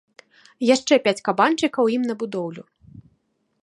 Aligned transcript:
Яшчэ 0.75 0.93
пяць 1.05 1.23
кабанчыкаў 1.31 1.93
ім 1.99 2.03
на 2.11 2.19
будоўлю. 2.25 2.63